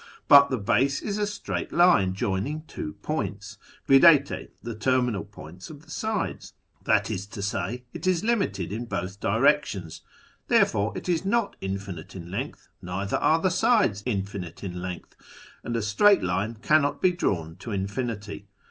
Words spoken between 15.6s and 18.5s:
and a straight line cannot be drawn to infinity.